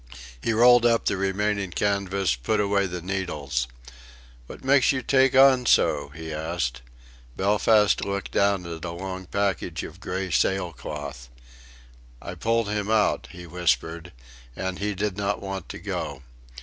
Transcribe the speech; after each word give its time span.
He 0.41 0.51
rolled 0.51 0.83
up 0.83 1.05
the 1.05 1.15
remaining 1.15 1.69
canvas, 1.69 2.33
put 2.33 2.59
away 2.59 2.87
the 2.87 3.03
needles. 3.03 3.67
"What 4.47 4.63
makes 4.63 4.91
you 4.91 5.03
take 5.03 5.35
on 5.35 5.67
so?" 5.67 6.09
he 6.09 6.33
asked. 6.33 6.81
Belfast 7.37 8.03
looked 8.03 8.31
down 8.31 8.65
at 8.65 8.81
the 8.81 8.93
long 8.93 9.27
package 9.27 9.83
of 9.83 9.99
grey 9.99 10.31
sailcloth. 10.31 11.29
"I 12.19 12.33
pulled 12.33 12.69
him 12.69 12.89
out," 12.89 13.27
he 13.29 13.45
whispered, 13.45 14.11
"and 14.55 14.79
he 14.79 14.95
did 14.95 15.17
not 15.17 15.39
want 15.39 15.69
to 15.69 15.77
go. 15.77 16.23